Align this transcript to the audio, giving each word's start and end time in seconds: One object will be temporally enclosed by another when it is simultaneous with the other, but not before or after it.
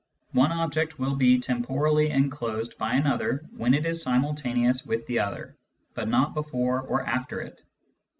One 0.31 0.51
object 0.51 0.97
will 0.97 1.15
be 1.15 1.37
temporally 1.39 2.09
enclosed 2.09 2.75
by 2.79 2.95
another 2.95 3.45
when 3.55 3.75
it 3.75 3.85
is 3.85 4.01
simultaneous 4.01 4.83
with 4.83 5.05
the 5.05 5.19
other, 5.19 5.55
but 5.93 6.07
not 6.07 6.33
before 6.33 6.81
or 6.81 7.03
after 7.05 7.39
it. 7.39 7.61